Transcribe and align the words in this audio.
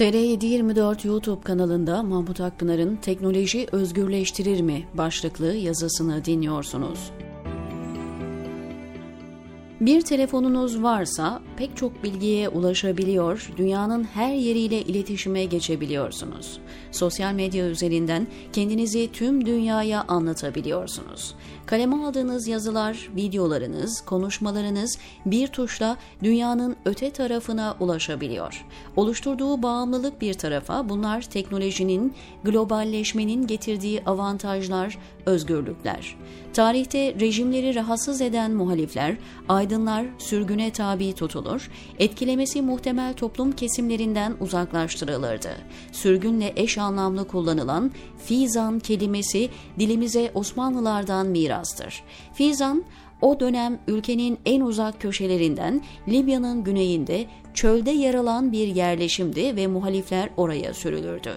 TR724 0.00 1.06
YouTube 1.06 1.42
kanalında 1.42 2.02
Mahmut 2.02 2.40
Akpınar'ın 2.40 2.96
Teknoloji 2.96 3.66
Özgürleştirir 3.72 4.60
mi 4.60 4.84
başlıklı 4.94 5.54
yazısını 5.54 6.24
dinliyorsunuz. 6.24 7.10
Bir 9.80 10.02
telefonunuz 10.02 10.82
varsa 10.82 11.40
pek 11.56 11.76
çok 11.76 12.02
bilgiye 12.02 12.48
ulaşabiliyor, 12.48 13.50
dünyanın 13.56 14.04
her 14.04 14.34
yeriyle 14.34 14.82
iletişime 14.82 15.44
geçebiliyorsunuz. 15.44 16.60
Sosyal 16.92 17.32
medya 17.32 17.66
üzerinden 17.66 18.26
kendinizi 18.52 19.12
tüm 19.12 19.46
dünyaya 19.46 20.04
anlatabiliyorsunuz. 20.08 21.34
Kaleme 21.66 21.96
aldığınız 21.96 22.48
yazılar, 22.48 23.10
videolarınız, 23.16 24.00
konuşmalarınız 24.00 24.98
bir 25.26 25.46
tuşla 25.46 25.96
dünyanın 26.22 26.76
öte 26.84 27.10
tarafına 27.10 27.76
ulaşabiliyor. 27.80 28.66
Oluşturduğu 28.96 29.62
bağımlılık 29.62 30.20
bir 30.20 30.34
tarafa 30.34 30.88
bunlar 30.88 31.22
teknolojinin, 31.22 32.14
globalleşmenin 32.44 33.46
getirdiği 33.46 34.02
avantajlar, 34.04 34.98
özgürlükler. 35.26 36.16
Tarihte 36.52 37.14
rejimleri 37.20 37.74
rahatsız 37.74 38.20
eden 38.20 38.50
muhalifler, 38.50 39.16
aydınlar 39.70 40.06
sürgüne 40.18 40.70
tabi 40.70 41.12
tutulur, 41.12 41.70
etkilemesi 41.98 42.62
muhtemel 42.62 43.14
toplum 43.14 43.52
kesimlerinden 43.52 44.36
uzaklaştırılırdı. 44.40 45.50
Sürgünle 45.92 46.52
eş 46.56 46.78
anlamlı 46.78 47.28
kullanılan 47.28 47.90
fizan 48.24 48.78
kelimesi 48.78 49.48
dilimize 49.78 50.30
Osmanlılardan 50.34 51.26
mirastır. 51.26 52.02
Fizan, 52.34 52.84
o 53.20 53.40
dönem 53.40 53.78
ülkenin 53.86 54.38
en 54.46 54.60
uzak 54.60 55.00
köşelerinden 55.00 55.82
Libya'nın 56.08 56.64
güneyinde 56.64 57.26
çölde 57.54 57.90
yer 57.90 58.14
alan 58.14 58.52
bir 58.52 58.66
yerleşimdi 58.68 59.56
ve 59.56 59.66
muhalifler 59.66 60.30
oraya 60.36 60.74
sürülürdü. 60.74 61.32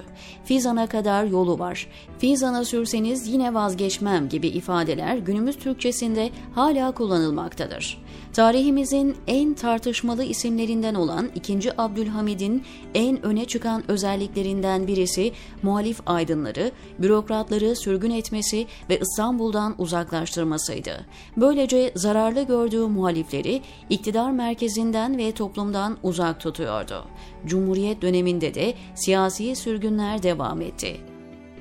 Fizan'a 0.46 0.88
kadar 0.88 1.24
yolu 1.24 1.60
var. 1.60 1.88
Fizan'a 2.20 2.66
sürseniz 2.66 3.28
yine 3.28 3.54
vazgeçmem 3.54 4.30
gibi 4.30 4.48
ifadeler 4.48 5.18
günümüz 5.18 5.58
Türkçesinde 5.58 6.30
hala 6.56 6.92
kullanılmaktadır. 6.92 8.04
Tarihimizin 8.34 9.16
en 9.28 9.54
tartışmalı 9.54 10.24
isimlerinden 10.24 10.96
olan 10.96 11.30
2. 11.36 11.82
Abdülhamid'in 11.82 12.64
en 12.94 13.26
öne 13.26 13.46
çıkan 13.46 13.92
özelliklerinden 13.92 14.88
birisi 14.88 15.32
muhalif 15.64 16.00
aydınları, 16.06 16.72
bürokratları 17.00 17.76
sürgün 17.76 18.12
etmesi 18.12 18.68
ve 18.90 19.00
İstanbul'dan 19.00 19.76
uzaklaştırmasıydı. 19.78 21.06
Böylece 21.38 21.92
zararlı 21.96 22.44
gördüğü 22.44 22.88
muhalifleri 22.88 23.62
iktidar 23.90 24.32
merkezinden 24.32 25.18
ve 25.18 25.32
toplumdan 25.32 25.98
uzak 26.04 26.40
tutuyordu. 26.40 27.06
Cumhuriyet 27.46 28.02
döneminde 28.02 28.54
de 28.54 28.74
siyasi 28.96 29.56
sürgünler 29.56 30.24
devam 30.24 30.62
etti. 30.62 30.98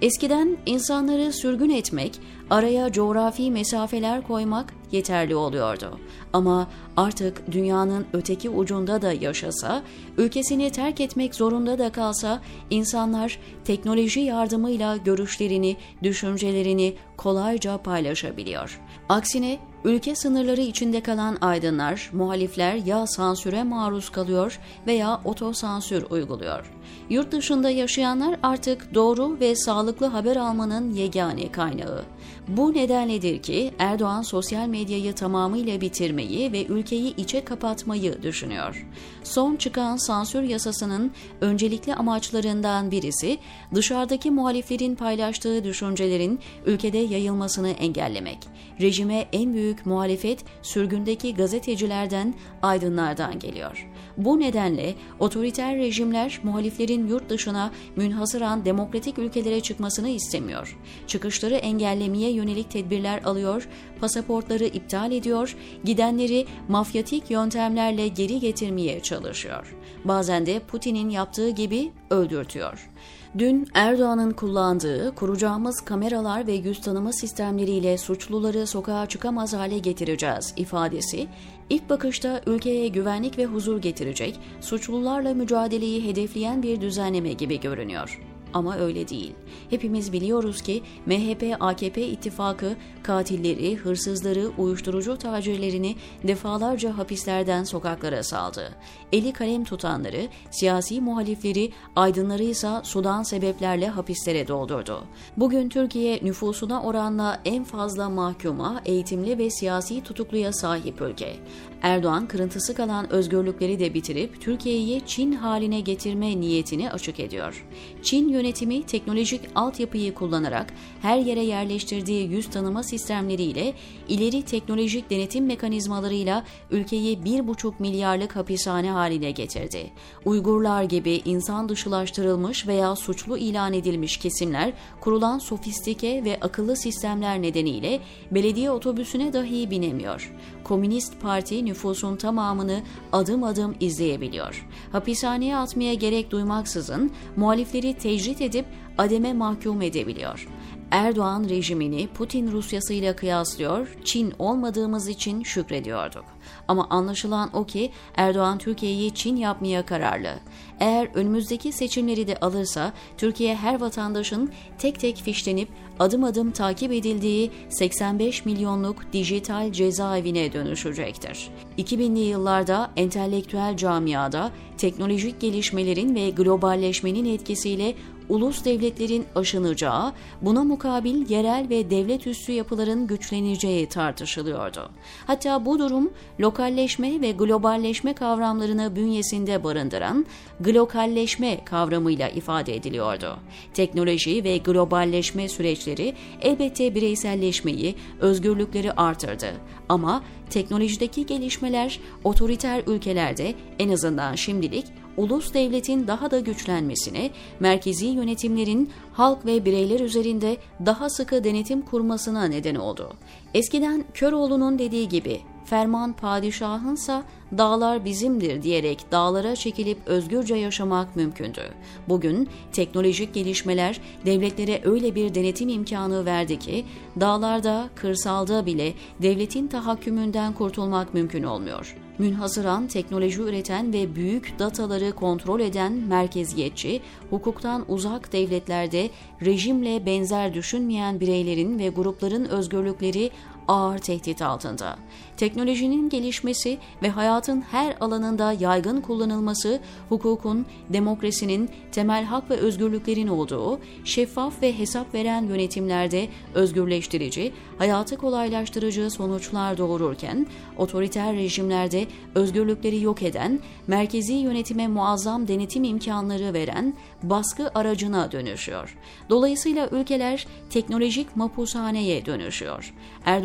Eskiden 0.03 0.57
insanları 0.67 1.33
sürgün 1.33 1.71
etmek, 1.71 2.21
araya 2.51 2.93
coğrafi 2.93 3.51
mesafeler 3.51 4.23
koymak 4.27 4.75
yeterli 4.93 5.37
oluyordu. 5.37 6.01
Ama 6.33 6.69
artık 6.97 7.53
dünyanın 7.53 8.07
öteki 8.13 8.51
ucunda 8.51 9.03
da 9.03 9.13
yaşasa, 9.13 9.83
ülkesini 10.19 10.71
terk 10.71 11.01
etmek 11.01 11.35
zorunda 11.35 11.79
da 11.79 11.93
kalsa 11.93 12.43
insanlar 12.71 13.39
teknoloji 13.65 14.21
yardımıyla 14.21 14.97
görüşlerini, 14.97 15.77
düşüncelerini 16.03 16.95
kolayca 17.17 17.79
paylaşabiliyor. 17.79 18.81
Aksine 19.09 19.59
ülke 19.85 20.15
sınırları 20.15 20.61
içinde 20.61 21.01
kalan 21.01 21.39
aydınlar, 21.41 22.11
muhalifler 22.13 22.75
ya 22.75 23.07
sansüre 23.07 23.63
maruz 23.63 24.11
kalıyor 24.11 24.59
veya 24.87 25.21
otosansür 25.25 26.05
uyguluyor. 26.11 26.73
Yurt 27.11 27.33
dışında 27.33 27.71
yaşayanlar 27.71 28.37
artık 28.43 28.95
doğru 28.95 29.41
ve 29.41 29.57
sağlıklı 29.57 30.07
haber 30.07 30.37
almanın 30.37 30.95
yegane 30.95 31.53
kaynağı. 31.53 32.03
Bu 32.49 32.75
nedenledir 32.75 33.43
ki 33.43 33.71
Erdoğan 33.79 34.23
sosyal 34.23 34.69
medyayı 34.69 35.13
tamamıyla 35.13 35.81
bitirmeyi 35.81 36.53
ve 36.53 36.67
ülkeyi 36.67 37.17
içe 37.17 37.45
kapatmayı 37.45 38.23
düşünüyor. 38.23 38.87
Son 39.25 39.57
çıkan 39.57 39.97
sansür 39.97 40.43
yasasının 40.43 41.13
öncelikli 41.41 41.95
amaçlarından 41.95 42.91
birisi 42.91 43.39
dışarıdaki 43.75 44.31
muhaliflerin 44.31 44.95
paylaştığı 44.95 45.65
düşüncelerin 45.65 46.41
ülkede 46.67 46.99
yayılmasını 46.99 47.71
engellemek. 47.71 48.39
Rejime 48.81 49.29
en 49.33 49.55
büyük 49.55 49.87
muhalefet 49.87 50.45
sürgündeki 50.63 51.35
gazetecilerden, 51.35 52.35
aydınlardan 52.63 53.39
geliyor. 53.39 53.89
Bu 54.17 54.41
nedenle 54.41 54.95
otoriter 55.19 55.77
rejimler 55.77 56.41
muhaliflerin 56.43 57.07
yurt 57.09 57.31
dışına 57.31 57.71
münhasıran 57.97 58.65
demokratik 58.65 59.19
ülkelere 59.19 59.61
çıkmasını 59.61 60.09
istemiyor. 60.09 60.79
Çıkışları 61.07 61.55
engellemeye 61.55 62.32
yönelik 62.33 62.71
tedbirler 62.71 63.23
alıyor, 63.23 63.69
pasaportları 64.01 64.65
iptal 64.65 65.13
ediyor, 65.13 65.57
gidenleri 65.85 66.47
mafyatik 66.69 67.31
yöntemlerle 67.31 68.09
geri 68.09 68.41
getirmeye 68.41 69.01
çalışıyor. 69.01 69.77
Bazen 70.05 70.47
de 70.47 70.59
Putin'in 70.59 71.11
yaptığı 71.11 71.51
gibi 71.51 71.93
öldürtüyor. 72.11 72.91
Dün 73.39 73.69
Erdoğan'ın 73.75 74.31
kullandığı 74.31 75.15
kuracağımız 75.15 75.81
kameralar 75.81 76.47
ve 76.47 76.53
yüz 76.53 76.81
tanıma 76.81 77.13
sistemleriyle 77.13 77.99
suçluları 77.99 78.67
sokağa 78.67 79.07
çıkamaz 79.07 79.53
hale 79.53 79.79
getireceğiz 79.79 80.55
ifadesi 80.57 81.29
ilk 81.71 81.91
bakışta 81.91 82.41
ülkeye 82.47 82.89
güvenlik 82.89 83.39
ve 83.39 83.47
huzur 83.47 83.83
getirecek, 83.83 84.41
suçlularla 84.61 85.35
mücadeleyi 85.35 86.05
hedefleyen 86.05 86.63
bir 86.63 86.81
düzenleme 86.81 87.33
gibi 87.33 87.61
görünüyor. 87.61 88.32
Ama 88.53 88.79
öyle 88.79 89.09
değil. 89.09 89.33
Hepimiz 89.71 90.13
biliyoruz 90.13 90.63
ki 90.63 90.83
MHP-AKP 91.07 92.01
ittifakı 92.01 92.77
katilleri, 93.03 93.77
hırsızları, 93.77 94.51
uyuşturucu 94.59 95.17
tacirlerini 95.17 95.97
defalarca 96.23 96.99
hapislerden 96.99 97.65
sokaklara 97.65 98.23
saldı. 98.23 98.75
Eli 99.13 99.33
kalem 99.33 99.65
tutanları, 99.65 100.29
siyasi 100.51 101.01
muhalifleri, 101.01 101.73
aydınları 101.97 102.43
ise 102.43 102.71
sudan 102.83 103.23
sebeplerle 103.23 103.89
hapislere 103.89 104.49
doldurdu. 104.49 105.05
Bugün 105.37 105.69
Türkiye 105.69 106.21
nüfusuna 106.23 106.83
oranla 106.83 107.41
en 107.45 107.65
fazla 107.65 108.11
mahkuma, 108.11 108.83
eğitimli 108.85 109.39
ve 109.39 109.51
siyasi 109.51 110.03
tutukluya 110.03 110.53
sahip 110.53 111.01
ülke. 111.01 111.37
Erdoğan 111.83 112.27
kırıntısı 112.27 112.75
kalan 112.75 113.13
özgürlükleri 113.13 113.79
de 113.79 113.95
bitirip 113.95 114.41
Türkiye'yi 114.41 115.03
Çin 115.07 115.33
haline 115.33 115.81
getirme 115.81 116.41
niyetini 116.41 116.91
açık 116.91 117.21
ediyor. 117.21 117.67
Çin 118.03 118.29
yönetimi 118.43 118.83
teknolojik 118.83 119.41
altyapıyı 119.55 120.15
kullanarak 120.15 120.75
her 121.03 121.19
yere 121.19 121.41
yerleştirdiği 121.41 122.31
yüz 122.31 122.51
tanıma 122.51 122.83
sistemleriyle 122.83 123.75
ileri 124.09 124.43
teknolojik 124.43 125.11
denetim 125.11 125.47
mekanizmalarıyla 125.47 126.45
ülkeyi 126.71 127.19
1,5 127.19 127.73
milyarlık 127.79 128.37
hapishane 128.37 128.91
haline 128.91 129.31
getirdi. 129.31 129.91
Uygurlar 130.25 130.83
gibi 130.83 131.23
insan 131.25 131.69
dışılaştırılmış 131.69 132.67
veya 132.67 132.97
suçlu 132.97 133.39
ilan 133.39 133.73
edilmiş 133.73 134.17
kesimler 134.17 134.73
kurulan 135.01 135.39
sofistike 135.39 136.25
ve 136.25 136.39
akıllı 136.41 136.77
sistemler 136.77 137.43
nedeniyle 137.43 138.01
belediye 138.31 138.71
otobüsüne 138.71 139.33
dahi 139.33 139.71
binemiyor. 139.71 140.33
Komünist 140.65 141.21
Parti 141.21 141.65
nüfusun 141.65 142.17
tamamını 142.17 142.83
adım 143.13 143.45
adım 143.45 143.75
izleyebiliyor. 143.81 144.67
Hapishaneye 144.93 145.57
atmaya 145.57 145.95
gerek 145.95 146.31
duymaksızın 146.31 147.11
muhalifleri 147.37 147.95
tecrit 147.95 148.32
edip 148.41 148.67
ademe 148.99 149.33
mahkum 149.33 149.83
edebiliyor. 149.83 150.49
Erdoğan 150.93 151.49
rejimini 151.49 152.09
Putin 152.09 152.53
Rusyasıyla 152.53 153.17
kıyaslıyor, 153.17 153.97
Çin 154.05 154.35
olmadığımız 154.39 155.09
için 155.09 155.43
şükrediyorduk. 155.43 156.25
Ama 156.69 156.87
anlaşılan 156.91 157.51
o 157.57 157.67
ki 157.67 157.91
Erdoğan 158.17 158.59
Türkiye'yi 158.59 159.15
Çin 159.15 159.37
yapmaya 159.37 159.87
kararlı. 159.87 160.35
Eğer 160.81 161.09
önümüzdeki 161.15 161.73
seçimleri 161.73 162.27
de 162.27 162.37
alırsa 162.37 162.93
Türkiye 163.19 163.57
her 163.57 163.81
vatandaşın 163.81 164.53
tek 164.79 165.01
tek 165.01 165.17
fişlenip 165.17 165.69
adım 165.99 166.25
adım 166.25 166.51
takip 166.51 166.93
edildiği 166.93 167.51
85 167.69 168.45
milyonluk 168.45 169.13
dijital 169.13 169.73
cezaevine 169.73 170.53
dönüşecektir. 170.53 171.51
2000'li 171.79 172.21
yıllarda 172.21 172.91
entelektüel 172.97 173.77
camiada 173.77 174.51
teknolojik 174.79 175.41
gelişmelerin 175.41 176.15
ve 176.15 176.31
globalleşmenin 176.31 177.25
etkisiyle 177.35 177.95
ulus 178.29 178.65
devletlerin 178.65 179.25
aşınacağı, 179.35 180.13
buna 180.43 180.65
mukabil 180.65 181.31
yerel 181.31 181.67
ve 181.71 181.91
devlet 181.91 182.27
üssü 182.27 182.53
yapıların 182.53 183.07
güçleneceği 183.07 183.89
tartışılıyordu. 183.89 184.91
Hatta 185.27 185.65
bu 185.65 185.79
durum 185.79 186.11
lokalleşme 186.41 187.21
ve 187.21 187.31
globalleşme 187.33 188.13
kavramlarını 188.13 188.97
bünyesinde 188.97 189.65
barındıran 189.65 190.27
glokalleşme 190.61 191.65
kavramıyla 191.65 192.29
ifade 192.29 192.77
ediliyordu. 192.77 193.37
Teknoloji 193.75 194.45
ve 194.45 194.57
globalleşme 194.57 195.49
süreçleri 195.49 196.15
elbette 196.41 196.95
bireyselleşmeyi, 196.95 197.95
özgürlükleri 198.21 198.93
artırdı 198.93 199.53
ama 199.89 200.23
teknolojideki 200.51 201.27
gelişmeler 201.27 202.01
otoriter 202.25 202.83
ülkelerde 202.87 203.55
en 203.79 203.89
azından 203.89 204.35
şimdilik 204.35 204.87
ulus 205.17 205.55
devletin 205.55 206.07
daha 206.07 206.31
da 206.31 206.41
güçlenmesine, 206.41 207.31
merkezi 207.61 208.07
yönetimlerin 208.07 208.91
halk 209.13 209.47
ve 209.47 209.65
bireyler 209.65 210.01
üzerinde 210.01 210.57
daha 210.87 211.11
sıkı 211.11 211.45
denetim 211.45 211.83
kurmasına 211.83 212.45
neden 212.45 212.75
oldu. 212.75 213.13
Eskiden 213.55 214.05
Köroğlu'nun 214.15 214.79
dediği 214.79 215.09
gibi 215.09 215.41
ferman 215.65 216.13
padişahınsa 216.13 217.25
dağlar 217.59 218.05
bizimdir 218.05 218.63
diyerek 218.63 219.13
dağlara 219.13 219.57
çekilip 219.57 219.99
özgürce 220.07 220.55
yaşamak 220.55 221.17
mümkündü. 221.17 221.61
Bugün 222.09 222.49
teknolojik 222.73 223.35
gelişmeler 223.35 224.01
devletlere 224.27 224.81
öyle 224.85 225.15
bir 225.15 225.35
denetim 225.35 225.69
imkanı 225.69 226.25
verdi 226.25 226.59
ki 226.59 226.85
dağlarda, 227.21 227.89
kırsalda 227.95 228.67
bile 228.67 228.95
devletin 229.23 229.69
tahakkümünden 229.69 230.53
kurtulmak 230.53 231.15
mümkün 231.15 231.43
olmuyor. 231.43 231.97
Münhasıran 232.23 232.87
teknoloji 232.87 233.43
üreten 233.43 233.93
ve 233.93 234.15
büyük 234.15 234.59
dataları 234.59 235.13
kontrol 235.13 235.61
eden 235.61 235.93
merkeziyetçi, 235.93 237.01
hukuktan 237.31 237.85
uzak 237.89 238.33
devletlerde 238.33 239.11
rejimle 239.45 240.07
benzer 240.07 240.55
düşünmeyen 240.55 241.21
bireylerin 241.21 241.79
ve 241.79 241.89
grupların 241.89 242.45
özgürlükleri 242.45 243.31
ağır 243.69 243.99
tehdit 243.99 244.43
altında. 244.43 244.97
Teknolojinin 245.37 246.09
gelişmesi 246.09 246.79
ve 247.03 247.09
hayatın 247.09 247.61
her 247.61 247.97
alanında 248.01 248.53
yaygın 248.53 249.01
kullanılması, 249.01 249.81
hukukun, 250.09 250.67
demokrasinin, 250.89 251.71
temel 251.93 252.25
hak 252.25 252.51
ve 252.51 252.57
özgürlüklerin 252.57 253.29
olduğu, 253.29 253.81
şeffaf 254.05 254.63
ve 254.63 254.79
hesap 254.79 255.15
veren 255.15 255.43
yönetimlerde 255.43 256.29
özgürleştirici, 256.55 257.53
hayatı 257.79 258.17
kolaylaştırıcı 258.17 259.11
sonuçlar 259.11 259.79
doğururken, 259.79 260.47
otoriter 260.77 261.37
rejimlerde 261.37 262.07
özgürlükleri 262.35 263.01
yok 263.01 263.23
eden, 263.23 263.61
merkezi 263.87 264.35
yönetime 264.35 264.89
muazzam 264.89 265.49
denetim 265.49 265.85
imkanları 265.85 266.55
veren 266.55 266.95
baskı 267.23 267.71
aracına 267.75 268.33
dönüşüyor. 268.33 268.97
Dolayısıyla 269.31 269.89
ülkeler 269.89 270.47
teknolojik 270.71 271.37
mapushaneye 271.37 272.27
dönüşüyor. 272.27 272.95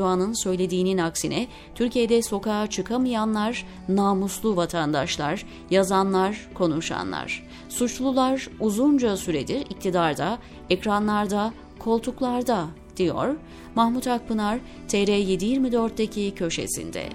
Erdoğan'ın 0.07 0.43
söylediğinin 0.43 0.97
aksine 0.97 1.47
Türkiye'de 1.75 2.21
sokağa 2.21 2.67
çıkamayanlar 2.67 3.65
namuslu 3.89 4.55
vatandaşlar, 4.55 5.45
yazanlar, 5.69 6.47
konuşanlar. 6.53 7.43
Suçlular 7.69 8.49
uzunca 8.59 9.17
süredir 9.17 9.61
iktidarda, 9.61 10.37
ekranlarda, 10.69 11.53
koltuklarda 11.79 12.67
diyor 12.97 13.35
Mahmut 13.75 14.07
Akpınar 14.07 14.59
TR724'deki 14.89 16.35
köşesinde. 16.35 17.09